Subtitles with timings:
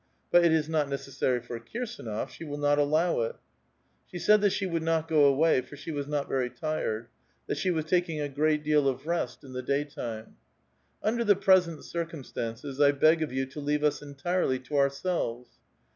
[0.31, 3.35] But it is not necessary for Kirsdnof; she will not allow it.
[4.07, 7.07] She said that she would not go away, for she was not very tired;
[7.45, 10.37] that she was taking a great deal of rest in the daytime:—
[11.03, 15.49] Under the present circumstances, 1 bog of you to leave us entirely to ourselves."